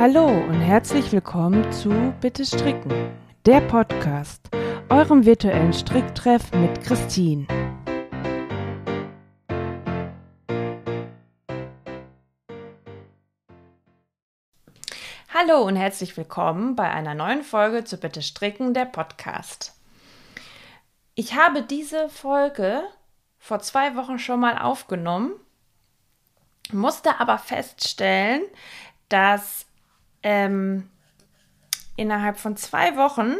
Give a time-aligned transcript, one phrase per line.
[0.00, 1.90] Hallo und herzlich willkommen zu
[2.22, 2.90] Bitte Stricken,
[3.44, 4.48] der Podcast,
[4.88, 7.46] eurem virtuellen Stricktreff mit Christine.
[15.34, 19.78] Hallo und herzlich willkommen bei einer neuen Folge zu Bitte Stricken, der Podcast.
[21.14, 22.84] Ich habe diese Folge
[23.38, 25.32] vor zwei Wochen schon mal aufgenommen,
[26.72, 28.40] musste aber feststellen,
[29.10, 29.66] dass
[30.22, 30.88] ähm,
[31.96, 33.34] innerhalb von zwei Wochen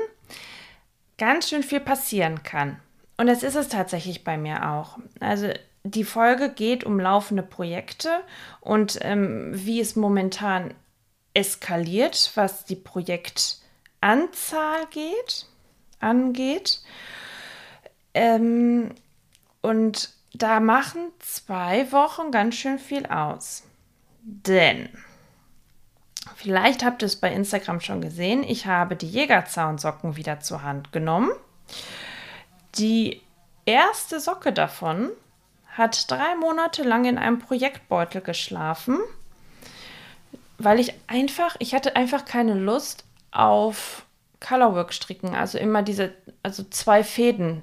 [1.19, 2.79] ganz schön viel passieren kann.
[3.17, 4.99] Und das ist es tatsächlich bei mir auch.
[5.21, 5.53] Also
[5.85, 8.21] die Folge geht um laufende Projekte
[8.61, 10.75] und ähm, wie es momentan
[11.35, 15.47] eskaliert, was die Projektanzahl geht,
[16.01, 16.83] angeht.
[18.15, 18.95] Ähm,
[19.63, 23.65] und da machen zwei Wochen ganz schön viel aus.
[24.23, 24.89] Denn,
[26.37, 30.93] vielleicht habt ihr es bei Instagram schon gesehen, ich habe die Jägerzaunsocken wieder zur Hand
[30.93, 31.31] genommen.
[32.77, 33.21] Die
[33.65, 35.11] erste Socke davon
[35.77, 38.99] hat drei Monate lang in einem Projektbeutel geschlafen,
[40.59, 44.05] weil ich einfach, ich hatte einfach keine Lust auf
[44.41, 47.63] Colorwork stricken, also immer diese, also zwei Fäden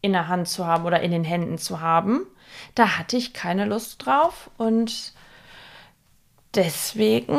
[0.00, 2.26] in der Hand zu haben oder in den Händen zu haben.
[2.74, 5.14] Da hatte ich keine Lust drauf und
[6.54, 7.38] deswegen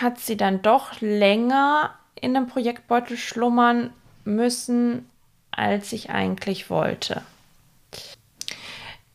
[0.00, 3.92] hat sie dann doch länger in dem Projektbeutel schlummern
[4.24, 5.08] müssen,
[5.50, 7.22] als ich eigentlich wollte.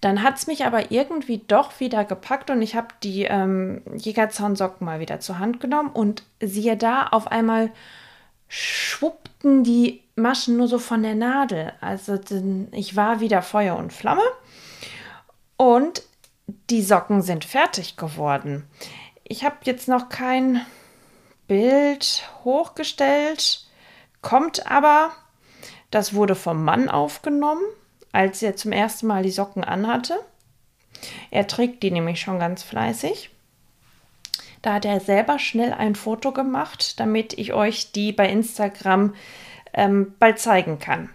[0.02, 4.86] Dann hat es mich aber irgendwie doch wieder gepackt und ich habe die ähm, Jägerzaunsocken
[4.86, 7.72] mal wieder zur Hand genommen und siehe da, auf einmal
[8.48, 11.74] schwuppten die Maschen nur so von der Nadel.
[11.82, 12.20] Also
[12.72, 14.22] ich war wieder Feuer und Flamme
[15.58, 16.04] und
[16.70, 18.68] die Socken sind fertig geworden.
[19.28, 20.64] Ich habe jetzt noch kein
[21.48, 23.66] Bild hochgestellt,
[24.22, 25.12] kommt aber,
[25.90, 27.64] das wurde vom Mann aufgenommen,
[28.12, 30.20] als er zum ersten Mal die Socken anhatte.
[31.32, 33.32] Er trägt die nämlich schon ganz fleißig.
[34.62, 39.16] Da hat er selber schnell ein Foto gemacht, damit ich euch die bei Instagram
[39.74, 41.10] ähm, bald zeigen kann.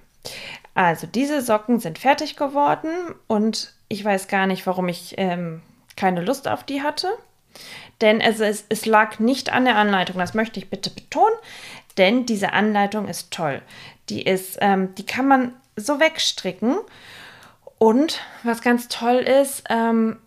[0.74, 2.90] Also diese Socken sind fertig geworden
[3.28, 5.62] und ich weiß gar nicht, warum ich ähm,
[5.96, 7.08] keine Lust auf die hatte.
[8.00, 11.36] Denn es, es, es lag nicht an der Anleitung, das möchte ich bitte betonen,
[11.98, 13.62] denn diese Anleitung ist toll.
[14.08, 16.78] Die ist, ähm, die kann man so wegstricken.
[17.78, 20.18] Und was ganz toll ist, ähm,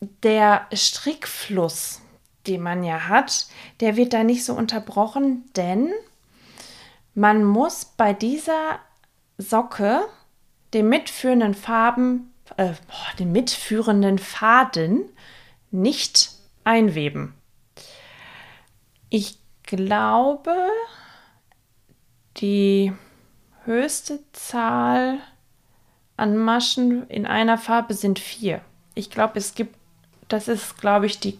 [0.00, 2.02] der Strickfluss
[2.46, 3.46] den man ja hat,
[3.80, 5.92] der wird da nicht so unterbrochen, denn
[7.14, 8.78] man muss bei dieser
[9.38, 10.00] Socke
[10.72, 12.72] den mitführenden Farben, äh,
[13.18, 15.04] den mitführenden Faden
[15.70, 16.30] nicht
[16.64, 17.34] einweben.
[19.10, 20.54] Ich glaube,
[22.38, 22.92] die
[23.64, 25.18] höchste Zahl
[26.16, 28.60] an Maschen in einer Farbe sind vier.
[28.94, 29.76] Ich glaube, es gibt,
[30.28, 31.38] das ist, glaube ich, die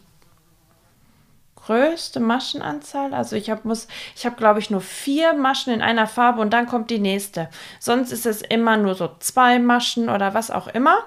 [1.66, 3.14] größte Maschenanzahl.
[3.14, 6.66] Also ich habe muss, ich glaube ich nur vier Maschen in einer Farbe und dann
[6.66, 7.48] kommt die nächste.
[7.80, 11.04] Sonst ist es immer nur so zwei Maschen oder was auch immer.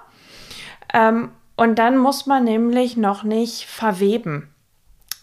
[0.93, 4.53] Ähm, und dann muss man nämlich noch nicht verweben.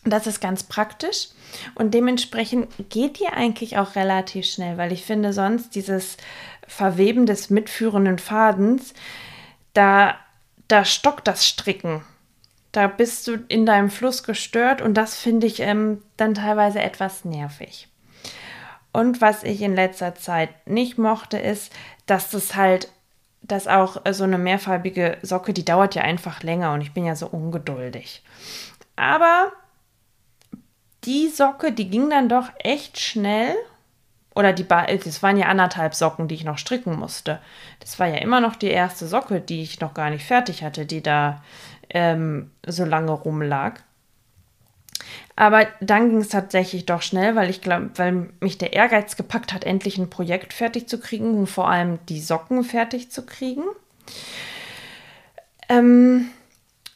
[0.04, 1.28] Das ist ganz praktisch
[1.74, 6.18] und dementsprechend geht die eigentlich auch relativ schnell, weil ich finde sonst dieses
[6.68, 8.92] Verweben des mitführenden Fadens,
[9.72, 10.16] da,
[10.68, 12.02] da stockt das Stricken.
[12.72, 17.24] Da bist du in deinem Fluss gestört und das finde ich ähm, dann teilweise etwas
[17.24, 17.88] nervig.
[18.92, 21.72] Und was ich in letzter Zeit nicht mochte, ist,
[22.06, 22.88] dass das halt,
[23.46, 27.04] dass auch äh, so eine mehrfarbige Socke, die dauert ja einfach länger und ich bin
[27.04, 28.22] ja so ungeduldig.
[28.96, 29.52] Aber
[31.04, 33.54] die Socke, die ging dann doch echt schnell.
[34.34, 37.38] Oder die, ba das waren ja anderthalb Socken, die ich noch stricken musste.
[37.78, 40.86] Das war ja immer noch die erste Socke, die ich noch gar nicht fertig hatte,
[40.86, 41.42] die da
[41.90, 43.82] ähm, so lange rumlag.
[45.36, 49.52] Aber dann ging es tatsächlich doch schnell, weil ich glaube, weil mich der Ehrgeiz gepackt
[49.52, 53.64] hat, endlich ein Projekt fertig zu kriegen und vor allem die Socken fertig zu kriegen.
[55.68, 56.28] Ähm,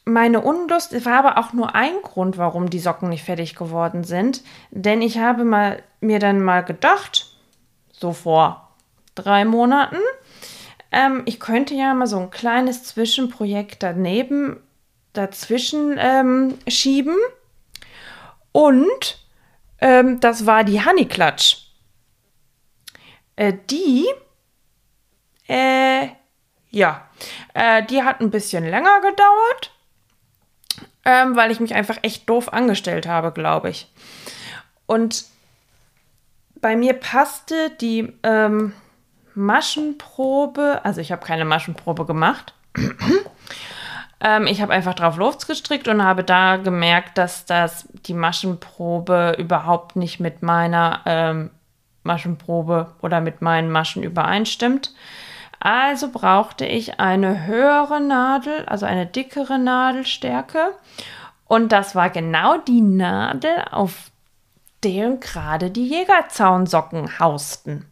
[0.05, 4.43] meine Unlust war aber auch nur ein Grund, warum die Socken nicht fertig geworden sind.
[4.71, 7.31] Denn ich habe mal, mir dann mal gedacht,
[7.91, 8.69] so vor
[9.15, 9.97] drei Monaten,
[10.91, 14.57] ähm, ich könnte ja mal so ein kleines Zwischenprojekt daneben
[15.13, 17.15] dazwischen ähm, schieben.
[18.51, 19.19] Und
[19.79, 21.67] ähm, das war die Honeyclutch.
[23.35, 24.05] Äh, die,
[25.47, 26.07] äh,
[26.69, 27.07] ja,
[27.53, 29.71] äh, die hat ein bisschen länger gedauert.
[31.05, 33.91] ähm, weil ich mich einfach echt doof angestellt habe, glaube ich.
[34.85, 35.25] Und
[36.55, 38.73] bei mir passte die ähm,
[39.33, 42.53] Maschenprobe, also ich habe keine Maschenprobe gemacht.
[44.21, 49.95] Ähm, ich habe einfach drauf losgestrickt und habe da gemerkt, dass das die Maschenprobe überhaupt
[49.95, 51.51] nicht mit meiner ähm,
[52.03, 54.93] Maschenprobe oder mit meinen Maschen übereinstimmt.
[55.59, 60.71] Also brauchte ich eine höhere Nadel, also eine dickere Nadelstärke.
[61.47, 64.11] Und das war genau die Nadel, auf
[64.83, 67.85] der gerade die Jägerzaunsocken hausten.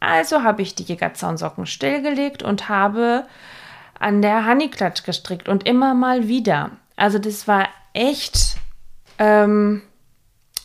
[0.00, 3.26] Also habe ich die Jägerzaunsocken stillgelegt und habe
[3.98, 6.72] an der Honeyclutch gestrickt und immer mal wieder.
[6.96, 8.56] Also das war echt,
[9.18, 9.82] ähm,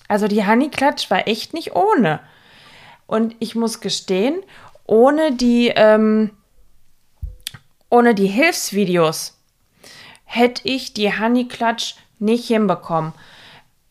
[0.08, 2.20] also die Honeyclutch war echt nicht ohne.
[3.08, 4.42] Und ich muss gestehen,
[4.86, 6.32] ohne die, ähm,
[7.90, 9.40] ohne die Hilfsvideos
[10.26, 13.14] hätte ich die Honeyclutch nicht hinbekommen.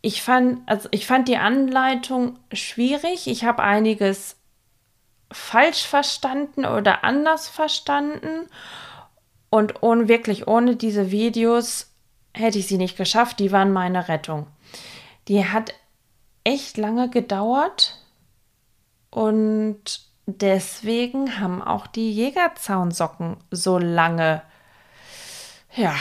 [0.00, 3.26] Ich fand, also ich fand die Anleitung schwierig.
[3.26, 4.36] Ich habe einiges
[5.32, 8.48] falsch verstanden oder anders verstanden.
[9.50, 11.92] Und ohne, wirklich ohne diese Videos
[12.34, 13.38] hätte ich sie nicht geschafft.
[13.40, 14.46] Die waren meine Rettung.
[15.28, 15.74] Die hat
[16.44, 17.98] echt lange gedauert.
[19.10, 24.42] Und deswegen haben auch die Jägerzaunsocken so lange,
[25.74, 25.94] ja,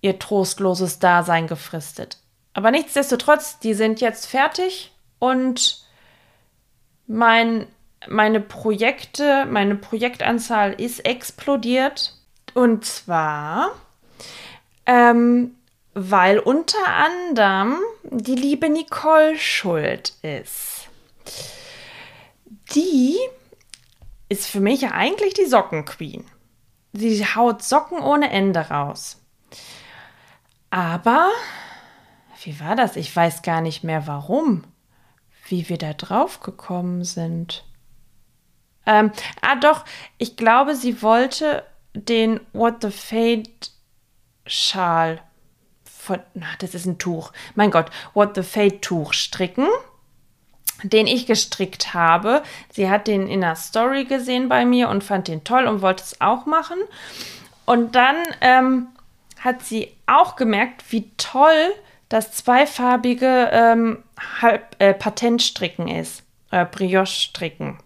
[0.00, 2.18] ihr trostloses Dasein gefristet.
[2.52, 5.84] Aber nichtsdestotrotz, die sind jetzt fertig und
[7.06, 7.66] mein,
[8.08, 12.14] meine Projekte, meine Projektanzahl ist explodiert.
[12.54, 13.72] Und zwar,
[14.86, 15.56] ähm,
[15.92, 20.74] weil unter anderem die liebe Nicole schuld ist
[22.74, 23.18] die
[24.28, 26.24] ist für mich ja eigentlich die Sockenqueen.
[26.92, 29.20] Sie haut Socken ohne Ende raus.
[30.70, 31.30] Aber,
[32.42, 32.96] wie war das?
[32.96, 34.64] Ich weiß gar nicht mehr warum,
[35.48, 37.64] wie wir da drauf gekommen sind.
[38.86, 39.84] Ähm, ah, doch,
[40.18, 43.70] ich glaube, sie wollte den What the Fate
[44.46, 45.20] Schal
[45.84, 47.32] von, na, das ist ein Tuch.
[47.54, 49.66] Mein Gott, What the Fate Tuch stricken
[50.82, 52.42] den ich gestrickt habe.
[52.70, 56.02] Sie hat den in der Story gesehen bei mir und fand den toll und wollte
[56.02, 56.78] es auch machen.
[57.64, 58.88] Und dann ähm,
[59.40, 61.72] hat sie auch gemerkt, wie toll
[62.08, 64.02] das zweifarbige ähm,
[64.42, 66.22] Halb, äh, Patentstricken ist.
[66.50, 67.78] Äh, Brioche-Stricken.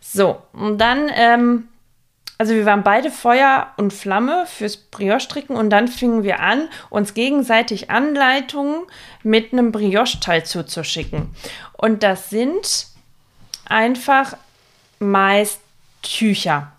[0.00, 1.68] So, und dann ähm,
[2.42, 7.14] also wir waren beide Feuer und Flamme fürs Brioche-Stricken und dann fingen wir an, uns
[7.14, 8.82] gegenseitig Anleitungen
[9.22, 11.32] mit einem Brioche-Teil zuzuschicken.
[11.74, 12.88] Und das sind
[13.64, 14.36] einfach
[14.98, 15.60] meist
[16.02, 16.72] Tücher.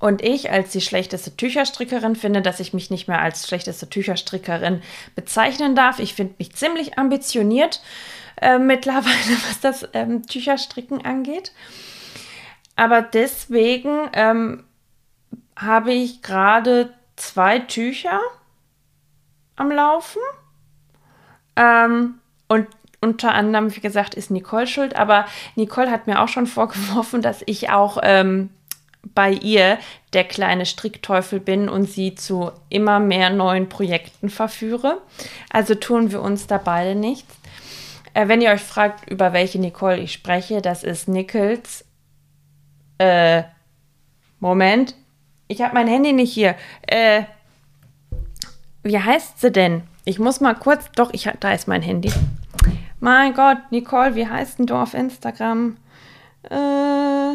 [0.00, 4.82] Und ich als die schlechteste Tücherstrickerin finde, dass ich mich nicht mehr als schlechteste Tücherstrickerin
[5.14, 6.00] bezeichnen darf.
[6.00, 7.80] Ich finde mich ziemlich ambitioniert
[8.42, 9.04] äh, mittlerweile,
[9.48, 11.52] was das ähm, Tücherstricken angeht.
[12.76, 14.64] Aber deswegen ähm,
[15.56, 18.20] habe ich gerade zwei Tücher
[19.56, 20.20] am Laufen.
[21.56, 22.14] Ähm,
[22.48, 22.66] und
[23.00, 24.96] unter anderem, wie gesagt, ist Nicole schuld.
[24.96, 28.50] Aber Nicole hat mir auch schon vorgeworfen, dass ich auch ähm,
[29.14, 29.78] bei ihr
[30.12, 35.00] der kleine Strickteufel bin und sie zu immer mehr neuen Projekten verführe.
[35.50, 37.34] Also tun wir uns da beide nichts.
[38.14, 41.84] Äh, wenn ihr euch fragt, über welche Nicole ich spreche, das ist Nichols
[42.98, 43.42] äh,
[44.40, 44.94] Moment.
[45.48, 46.54] Ich habe mein Handy nicht hier.
[46.82, 47.22] Äh,
[48.82, 49.82] wie heißt sie denn?
[50.04, 50.90] Ich muss mal kurz.
[50.92, 52.12] Doch, ich, da ist mein Handy.
[53.00, 55.76] Mein Gott, Nicole, wie heißt denn du auf Instagram?
[56.50, 57.32] Äh,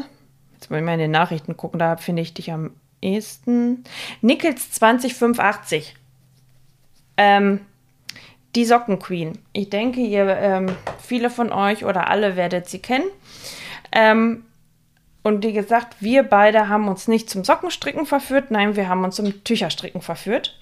[0.53, 3.83] jetzt mal in den Nachrichten gucken, da finde ich dich am ehesten.
[4.21, 5.95] Nickels 2085.
[7.17, 7.61] Ähm,
[8.55, 9.39] die Sockenqueen.
[9.53, 13.05] Ich denke, ihr, ähm, viele von euch oder alle werdet sie kennen.
[13.91, 14.43] Ähm,
[15.23, 19.17] und wie gesagt, wir beide haben uns nicht zum Sockenstricken verführt, nein, wir haben uns
[19.17, 20.57] zum Tücherstricken verführt.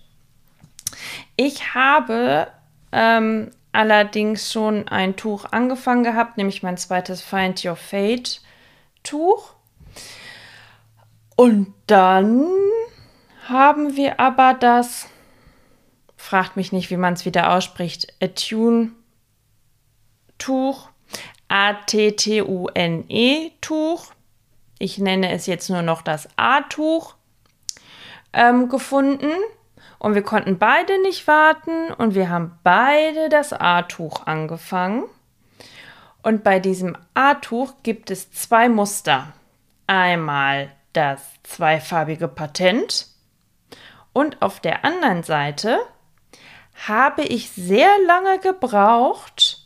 [1.35, 2.47] Ich habe
[2.91, 8.41] ähm, allerdings schon ein Tuch angefangen gehabt, nämlich mein zweites Find Your Fate
[9.03, 9.53] Tuch.
[11.35, 12.47] Und dann
[13.47, 15.07] haben wir aber das,
[16.15, 18.91] fragt mich nicht, wie man es wieder ausspricht, Attune
[20.39, 20.89] Tuch,
[21.47, 24.11] A-T-T-U-N-E Tuch
[24.79, 27.15] ich nenne es jetzt nur noch das A-Tuch,
[28.33, 29.31] ähm, gefunden.
[29.99, 35.05] Und wir konnten beide nicht warten und wir haben beide das A-Tuch angefangen.
[36.21, 39.33] Und bei diesem A-Tuch gibt es zwei Muster.
[39.87, 43.07] Einmal das zweifarbige Patent
[44.17, 45.77] und auf der anderen Seite
[46.87, 49.56] habe ich sehr lange gebraucht,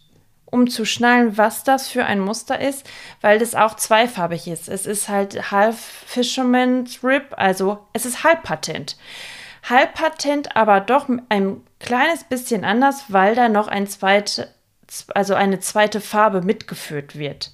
[0.51, 2.88] um zu schnallen, was das für ein Muster ist,
[3.22, 4.70] weil das auch zweifarbig ist.
[4.70, 8.98] Es ist halt Half Fisherman's Rib, also es ist halbpatent.
[9.67, 14.50] Halbpatent, aber doch ein kleines bisschen anders, weil da noch ein zweite,
[15.15, 17.51] also eine zweite Farbe mitgeführt wird.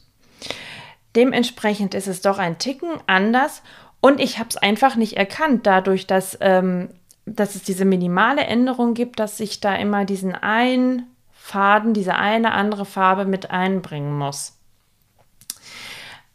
[1.15, 3.61] Dementsprechend ist es doch ein Ticken anders
[4.01, 6.89] und ich habe es einfach nicht erkannt, dadurch, dass, ähm,
[7.25, 11.07] dass es diese minimale Änderung gibt, dass ich da immer diesen einen
[11.47, 14.57] Faden, diese eine andere Farbe mit einbringen muss.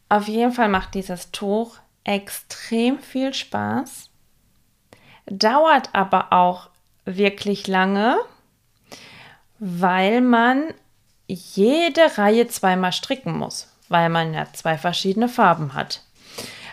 [0.09, 4.09] Auf jeden Fall macht dieses Tuch extrem viel Spaß,
[5.27, 6.71] dauert aber auch
[7.05, 8.17] wirklich lange,
[9.59, 10.73] weil man
[11.27, 16.03] jede Reihe zweimal stricken muss, weil man ja zwei verschiedene Farben hat.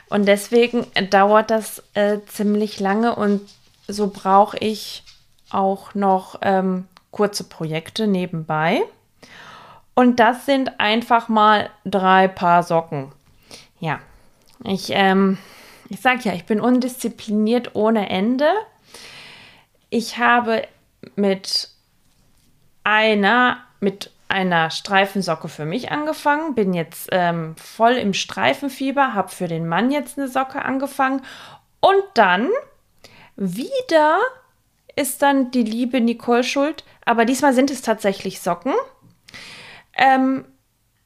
[0.09, 3.41] Und deswegen dauert das äh, ziemlich lange und
[3.89, 5.03] so brauche ich
[5.49, 8.81] auch noch ähm, kurze Projekte nebenbei.
[9.93, 13.11] Und das sind einfach mal drei Paar Socken.
[13.79, 13.99] Ja,
[14.63, 15.37] ich, ähm,
[15.89, 18.49] ich sage ja, ich bin undiszipliniert ohne Ende.
[19.89, 20.67] Ich habe
[21.15, 21.69] mit
[22.83, 29.47] einer, mit einer Streifensocke für mich angefangen, bin jetzt ähm, voll im Streifenfieber, habe für
[29.47, 31.21] den Mann jetzt eine Socke angefangen
[31.81, 32.49] und dann
[33.35, 34.19] wieder
[34.95, 38.73] ist dann die liebe Nicole schuld, aber diesmal sind es tatsächlich Socken.
[39.97, 40.45] Ähm,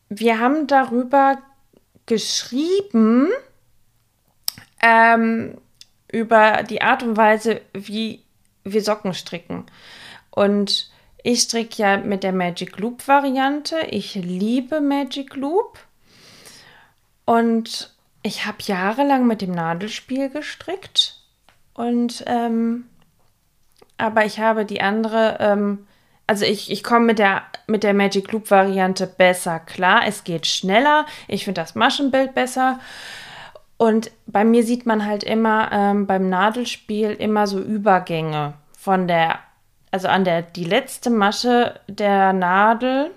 [0.10, 1.40] wir haben darüber
[2.06, 3.30] geschrieben,
[4.82, 5.58] ähm,
[6.12, 8.24] über die Art und Weise, wie
[8.64, 9.66] wir Socken stricken.
[10.30, 10.92] Und
[11.24, 13.80] ich stricke ja mit der Magic Loop Variante.
[13.90, 15.80] Ich liebe Magic Loop.
[17.26, 21.20] Und ich habe jahrelang mit dem Nadelspiel gestrickt.
[21.74, 22.86] Und ähm,
[24.04, 25.88] aber ich habe die andere, ähm,
[26.28, 30.02] also ich, ich komme mit der, mit der Magic Loop Variante besser klar.
[30.06, 31.06] Es geht schneller.
[31.30, 32.82] Ich finde das Maschenbild besser.
[33.78, 39.40] Und bei mir sieht man halt immer ähm, beim Nadelspiel immer so Übergänge von der,
[39.90, 43.10] also an der, die letzte Masche der Nadel,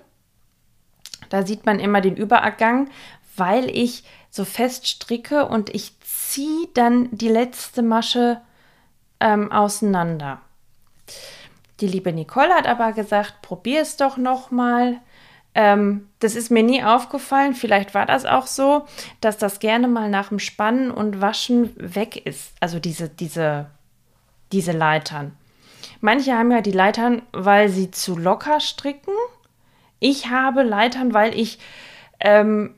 [1.27, 2.89] da sieht man immer den Übergang,
[3.35, 8.39] weil ich so fest stricke und ich ziehe dann die letzte Masche
[9.19, 10.39] ähm, auseinander.
[11.79, 14.99] Die liebe Nicole hat aber gesagt, probier es doch noch mal.
[15.53, 17.53] Ähm, das ist mir nie aufgefallen.
[17.53, 18.85] Vielleicht war das auch so,
[19.21, 22.53] dass das gerne mal nach dem Spannen und Waschen weg ist.
[22.59, 23.67] Also diese, diese,
[24.51, 25.35] diese Leitern.
[26.01, 29.13] Manche haben ja die Leitern, weil sie zu locker stricken.
[29.99, 31.59] Ich habe Leitern, weil ich
[32.19, 32.75] ähm,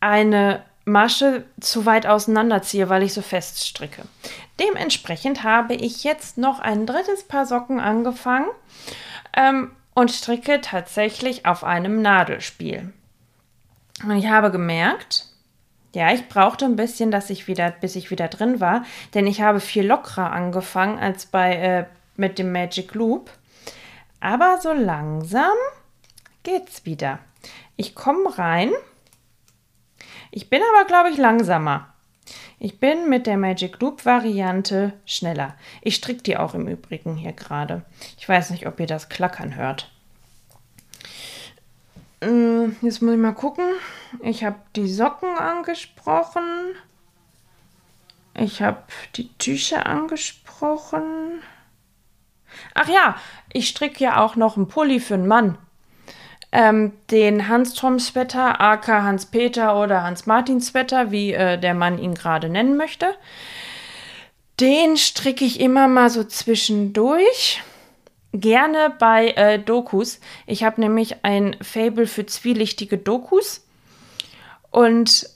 [0.00, 4.02] eine Masche zu weit auseinanderziehe, weil ich so fest stricke.
[4.60, 8.48] Dementsprechend habe ich jetzt noch ein drittes Paar Socken angefangen
[9.36, 12.92] ähm, und stricke tatsächlich auf einem Nadelspiel.
[14.02, 15.26] Und ich habe gemerkt,
[15.94, 19.40] ja, ich brauchte ein bisschen, dass ich wieder, bis ich wieder drin war, denn ich
[19.40, 21.84] habe viel lockerer angefangen als bei äh,
[22.16, 23.30] mit dem Magic Loop.
[24.20, 25.54] Aber so langsam
[26.42, 27.18] geht's wieder.
[27.76, 28.70] Ich komme rein.
[30.36, 31.94] Ich bin aber, glaube ich, langsamer.
[32.58, 35.54] Ich bin mit der Magic Loop Variante schneller.
[35.80, 37.84] Ich stricke die auch im Übrigen hier gerade.
[38.18, 39.92] Ich weiß nicht, ob ihr das Klackern hört.
[42.20, 43.64] Mm, jetzt muss ich mal gucken.
[44.22, 46.42] Ich habe die Socken angesprochen.
[48.36, 48.82] Ich habe
[49.14, 51.42] die Tücher angesprochen.
[52.74, 53.16] Ach ja,
[53.52, 55.58] ich stricke ja auch noch einen Pulli für einen Mann
[56.54, 62.48] ähm, den Hans-Tom Sweater, AK Hans-Peter oder Hans-Martin Sweater, wie äh, der Mann ihn gerade
[62.48, 63.14] nennen möchte.
[64.60, 67.60] Den stricke ich immer mal so zwischendurch.
[68.32, 70.20] Gerne bei äh, Dokus.
[70.46, 73.66] Ich habe nämlich ein Fable für zwielichtige Dokus.
[74.70, 75.28] Und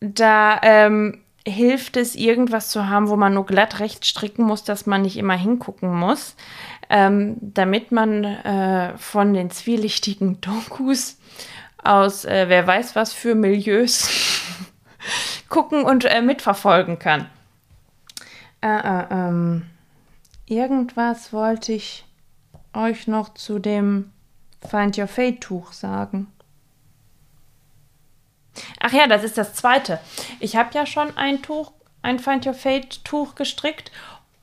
[0.00, 4.86] da ähm, hilft es, irgendwas zu haben, wo man nur glatt rechts stricken muss, dass
[4.86, 6.36] man nicht immer hingucken muss
[6.90, 11.18] ähm, damit man äh, von den zwielichtigen Dokus
[11.82, 14.08] aus äh, wer weiß was für Milieus
[15.48, 17.28] gucken und äh, mitverfolgen kann.
[18.60, 19.66] Äh, äh, ähm,
[20.46, 22.04] irgendwas wollte ich
[22.72, 24.10] euch noch zu dem
[24.68, 26.28] Find Your Fate Tuch sagen.
[28.80, 30.00] Ach ja, das ist das zweite.
[30.40, 31.72] Ich habe ja schon ein Tuch,
[32.02, 33.90] ein Find Your Fate Tuch gestrickt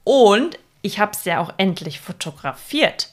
[0.03, 3.09] und ich habe es ja auch endlich fotografiert.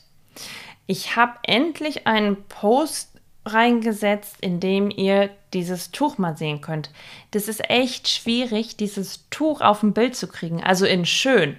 [0.86, 3.10] Ich habe endlich einen Post
[3.44, 6.90] reingesetzt, in dem ihr dieses Tuch mal sehen könnt.
[7.30, 11.56] Das ist echt schwierig, dieses Tuch auf dem Bild zu kriegen, also in schön.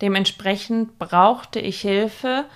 [0.00, 2.46] Dementsprechend brauchte ich Hilfe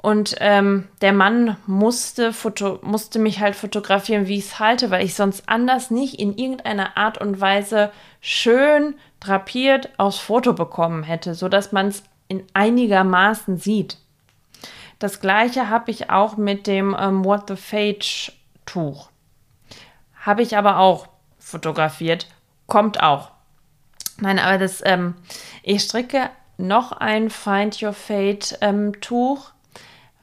[0.00, 5.04] Und ähm, der Mann musste, Foto, musste mich halt fotografieren, wie ich es halte, weil
[5.04, 7.90] ich sonst anders nicht in irgendeiner Art und Weise
[8.20, 13.98] schön drapiert aufs Foto bekommen hätte, sodass man es in einigermaßen sieht.
[15.00, 18.32] Das gleiche habe ich auch mit dem ähm, What the Fage
[18.66, 19.10] Tuch.
[20.20, 22.28] Habe ich aber auch fotografiert.
[22.66, 23.30] Kommt auch.
[24.20, 25.14] Nein, aber das, ähm,
[25.62, 29.52] ich stricke noch ein Find Your Fate ähm, Tuch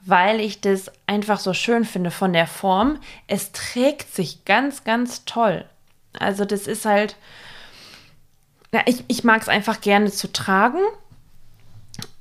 [0.06, 3.00] weil ich das einfach so schön finde von der Form.
[3.28, 5.66] Es trägt sich ganz, ganz toll.
[6.18, 7.16] Also das ist halt,
[8.72, 10.80] ja, ich, ich mag es einfach gerne zu tragen.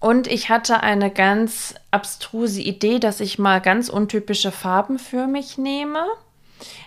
[0.01, 5.59] Und ich hatte eine ganz abstruse Idee, dass ich mal ganz untypische Farben für mich
[5.59, 6.07] nehme.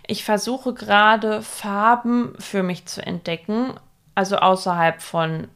[0.06, 3.74] Ich versuche gerade Farben für mich zu entdecken,
[4.16, 5.48] also außerhalb von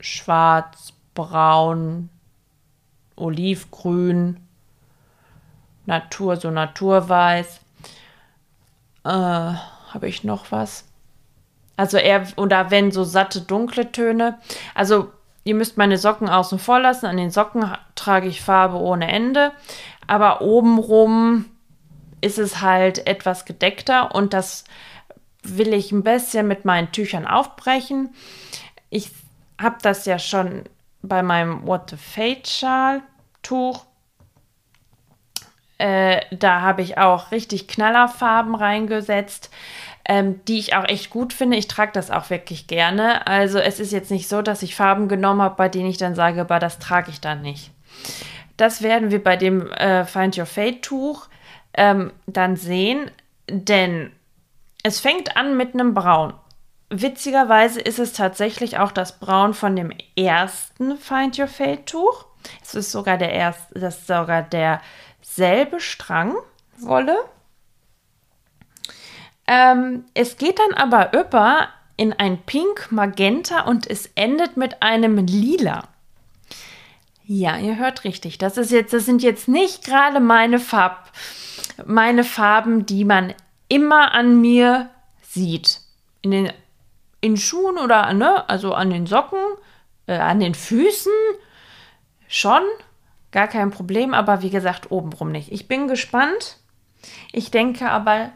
[0.00, 2.08] Schwarz, Braun,
[3.16, 4.38] Olivgrün,
[5.86, 7.60] Natur, so Naturweiß.
[9.04, 10.84] Äh, Habe ich noch was?
[11.76, 14.38] Also eher, oder wenn so satte, dunkle Töne.
[14.74, 15.10] Also
[15.44, 17.06] ihr müsst meine Socken außen vor lassen.
[17.06, 19.52] An den Socken trage ich Farbe ohne Ende.
[20.06, 21.46] Aber obenrum
[22.20, 24.64] ist es halt etwas gedeckter und das
[25.42, 28.14] will ich ein bisschen mit meinen Tüchern aufbrechen.
[28.90, 29.10] Ich
[29.60, 30.64] habe das ja schon
[31.02, 33.02] bei meinem What the Fate Schal
[33.42, 33.84] Tuch
[35.82, 39.50] äh, da habe ich auch richtig Knallerfarben reingesetzt,
[40.04, 41.56] ähm, die ich auch echt gut finde.
[41.56, 43.26] Ich trage das auch wirklich gerne.
[43.26, 46.14] Also es ist jetzt nicht so, dass ich Farben genommen habe, bei denen ich dann
[46.14, 47.72] sage, aber das trage ich dann nicht.
[48.56, 51.26] Das werden wir bei dem äh, Find Your Fate Tuch
[51.74, 53.10] ähm, dann sehen,
[53.50, 54.12] denn
[54.84, 56.32] es fängt an mit einem Braun.
[56.94, 62.26] Witzigerweise ist es tatsächlich auch das Braun von dem ersten Find Your Fate Tuch.
[62.62, 64.82] Es ist sogar der erste, das ist sogar der
[65.22, 66.34] selbe Strang
[66.76, 67.16] Wolle.
[69.46, 75.16] Ähm, es geht dann aber über in ein Pink Magenta und es endet mit einem
[75.16, 75.88] Lila.
[77.24, 78.36] Ja, ihr hört richtig.
[78.36, 81.10] Das ist jetzt, das sind jetzt nicht gerade meine Farb,
[81.86, 83.32] meine Farben, die man
[83.68, 84.90] immer an mir
[85.22, 85.80] sieht.
[86.20, 86.52] In den
[87.22, 89.40] in Schuhen oder ne, also an den Socken,
[90.06, 91.12] äh, an den Füßen
[92.28, 92.62] schon,
[93.32, 95.50] Gar kein Problem, aber wie gesagt, obenrum nicht.
[95.50, 96.58] Ich bin gespannt.
[97.32, 98.30] Ich denke aber,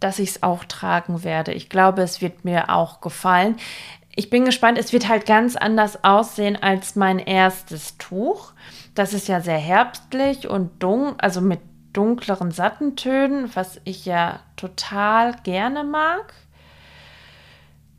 [0.00, 1.52] dass ich es auch tragen werde.
[1.52, 3.56] Ich glaube, es wird mir auch gefallen.
[4.14, 8.52] Ich bin gespannt, es wird halt ganz anders aussehen als mein erstes Tuch.
[8.96, 11.60] Das ist ja sehr herbstlich und dunkel, also mit
[11.92, 16.34] dunkleren Sattentönen, was ich ja total gerne mag.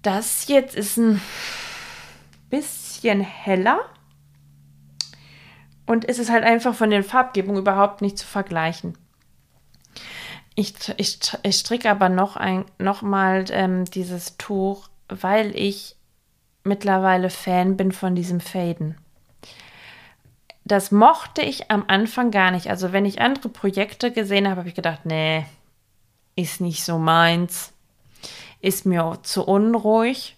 [0.03, 1.21] Das jetzt ist ein
[2.49, 3.79] bisschen heller.
[5.85, 8.97] Und es ist halt einfach von den Farbgebungen überhaupt nicht zu vergleichen.
[10.55, 15.95] Ich, ich, ich stricke aber noch, ein, noch mal ähm, dieses Tuch, weil ich
[16.63, 18.97] mittlerweile Fan bin von diesem Faden.
[20.65, 22.69] Das mochte ich am Anfang gar nicht.
[22.69, 25.45] Also wenn ich andere Projekte gesehen habe, habe ich gedacht, nee,
[26.35, 27.72] ist nicht so meins.
[28.63, 30.35] Ist mir zu unruhig.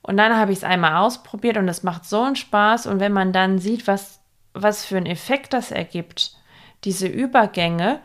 [0.00, 2.86] Und dann habe ich es einmal ausprobiert und es macht so einen Spaß.
[2.86, 4.22] Und wenn man dann sieht, was
[4.54, 6.36] was für einen Effekt das ergibt,
[6.84, 8.00] diese Übergänge.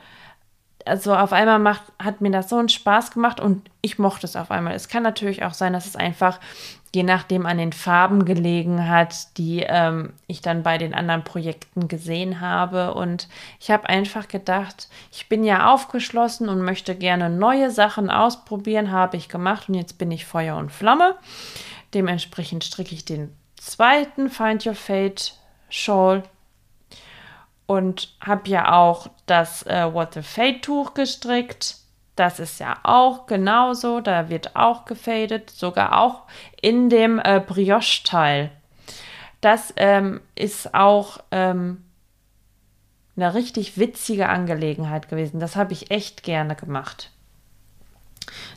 [0.86, 4.36] Also auf einmal macht, hat mir das so einen Spaß gemacht und ich mochte es
[4.38, 4.74] auf einmal.
[4.74, 6.40] Es kann natürlich auch sein, dass es einfach
[6.96, 11.88] je nachdem an den Farben gelegen hat, die ähm, ich dann bei den anderen Projekten
[11.88, 12.94] gesehen habe.
[12.94, 13.28] Und
[13.60, 19.18] ich habe einfach gedacht, ich bin ja aufgeschlossen und möchte gerne neue Sachen ausprobieren, habe
[19.18, 21.16] ich gemacht und jetzt bin ich Feuer und Flamme.
[21.94, 25.34] Dementsprechend stricke ich den zweiten Find Your Fate
[25.70, 26.24] Shawl
[27.66, 31.76] und habe ja auch das äh, What the Fade Tuch gestrickt.
[32.18, 36.24] Das ist ja auch genauso, da wird auch gefadet, sogar auch
[36.60, 38.50] in dem äh, Brioche-Teil.
[39.40, 41.86] Das ähm, ist auch ähm,
[43.16, 45.40] eine richtig witzige Angelegenheit gewesen.
[45.40, 47.12] Das habe ich echt gerne gemacht.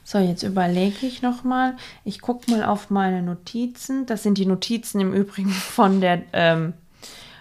[0.04, 1.76] So, jetzt überlege ich nochmal.
[2.06, 4.06] Ich gucke mal auf meine Notizen.
[4.06, 6.72] Das sind die Notizen im Übrigen von der ähm,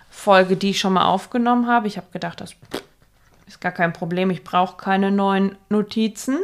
[0.10, 1.88] Folge, die ich schon mal aufgenommen habe.
[1.88, 2.56] Ich habe gedacht, das
[3.56, 4.30] ist gar kein Problem.
[4.30, 6.40] Ich brauche keine neuen Notizen.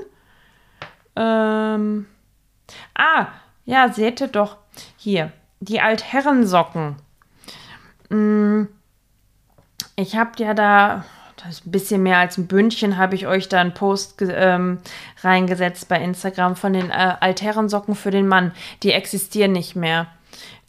[1.16, 2.06] Ähm
[2.96, 3.28] ah,
[3.66, 4.58] ja, seht ihr doch
[4.98, 6.98] hier die Altherrensocken.
[8.10, 8.68] Hm,
[9.96, 11.06] ich habe ja da,
[11.38, 14.80] das ist ein bisschen mehr als ein Bündchen, habe ich euch da einen Post ähm,
[15.22, 18.52] reingesetzt bei Instagram von den äh, Altherrensocken für den Mann.
[18.84, 20.08] Die existieren nicht mehr.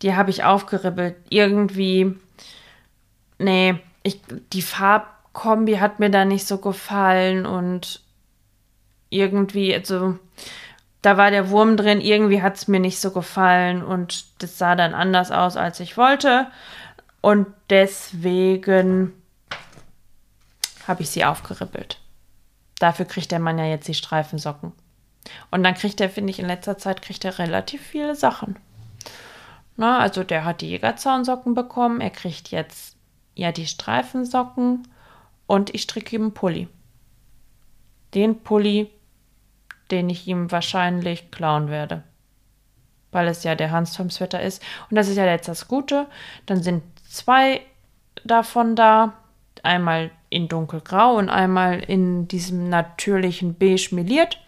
[0.03, 1.17] Die habe ich aufgeribbelt.
[1.29, 2.17] Irgendwie
[3.39, 4.21] nee, ich,
[4.53, 4.63] die
[5.37, 8.01] Farbkombi hat mir da nicht so gefallen und
[9.11, 10.19] irgendwie, also
[11.03, 14.75] da war der Wurm drin, irgendwie hat es mir nicht so gefallen und das sah
[14.75, 16.47] dann anders aus, als ich wollte.
[17.21, 19.13] Und deswegen
[20.89, 22.01] habe ich sie aufgeribbelt.
[22.79, 24.73] Dafür kriegt der Mann ja jetzt die Streifensocken.
[25.51, 28.57] Und dann kriegt er, finde ich, in letzter Zeit kriegt er relativ viele Sachen.
[29.77, 32.97] Na, also der hat die Jägerzaunsocken bekommen, er kriegt jetzt
[33.35, 34.87] ja die Streifensocken
[35.47, 36.69] und ich stricke ihm einen Pulli.
[38.15, 38.91] Den Pulli,
[39.91, 42.03] den ich ihm wahrscheinlich klauen werde.
[43.13, 44.63] Weil es ja der Hansturm-Sweater ist.
[44.91, 46.07] Und das ist ja jetzt das Gute.
[46.47, 47.61] Dann sind zwei
[48.25, 49.15] davon da.
[49.63, 54.39] Einmal in dunkelgrau und einmal in diesem natürlichen Beige meliert.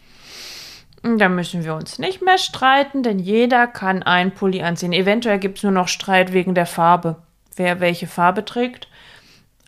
[1.02, 4.92] Da müssen wir uns nicht mehr streiten, denn jeder kann einen Pulli anziehen.
[4.92, 7.16] Eventuell gibt es nur noch Streit wegen der Farbe,
[7.56, 8.88] wer welche Farbe trägt.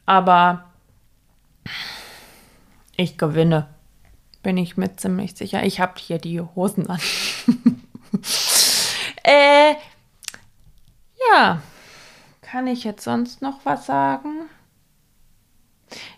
[0.06, 0.69] Aber
[2.96, 3.68] ich gewinne,
[4.42, 5.62] bin ich mir ziemlich sicher.
[5.64, 7.00] Ich habe hier die Hosen an.
[9.22, 9.74] äh,
[11.32, 11.62] ja,
[12.42, 14.48] kann ich jetzt sonst noch was sagen?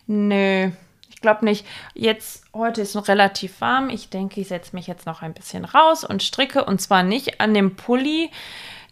[0.07, 0.70] Nö,
[1.09, 1.66] ich glaube nicht.
[1.94, 3.90] Jetzt, heute ist es noch relativ warm.
[3.90, 6.64] Ich denke, ich setze mich jetzt noch ein bisschen raus und stricke.
[6.64, 8.31] Und zwar nicht an dem Pulli.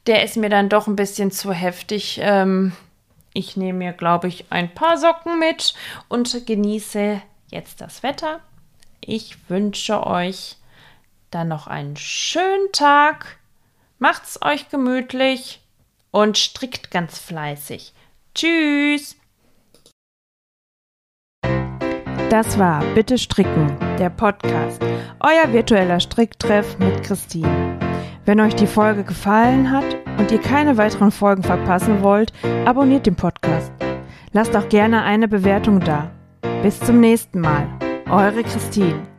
[0.07, 2.21] Der ist mir dann doch ein bisschen zu heftig.
[2.23, 2.73] Ähm,
[3.33, 5.75] ich nehme mir, glaube ich, ein paar Socken mit
[6.09, 8.41] und genieße jetzt das Wetter.
[9.01, 10.57] Ich wünsche euch
[11.31, 13.39] dann noch einen schönen Tag.
[13.99, 15.61] Macht's euch gemütlich
[16.11, 17.93] und strickt ganz fleißig.
[18.35, 19.17] Tschüss!
[22.31, 24.81] Das war Bitte Stricken, der Podcast,
[25.19, 27.79] euer virtueller Stricktreff mit Christine.
[28.25, 32.33] Wenn euch die Folge gefallen hat und ihr keine weiteren Folgen verpassen wollt,
[32.67, 33.73] abonniert den Podcast.
[34.33, 36.11] Lasst auch gerne eine Bewertung da.
[36.63, 37.67] Bis zum nächsten Mal.
[38.09, 39.10] Eure Christine.